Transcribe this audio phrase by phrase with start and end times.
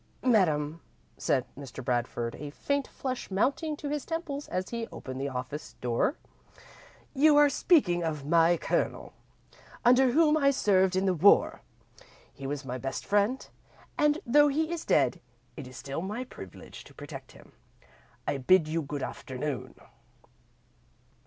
[0.25, 0.81] "Madam,"
[1.19, 1.85] said Mr.
[1.85, 6.15] Bradford, a faint flush mounting to his temples as he opened the office door,
[7.13, 9.13] "you are speaking of my Colonel,
[9.85, 11.61] under whom I served in the war.
[12.33, 13.47] He was my best friend,
[13.95, 15.21] and though he is dead,
[15.55, 17.51] it is still my privilege to protect him.
[18.27, 19.75] I bid you good afternoon!"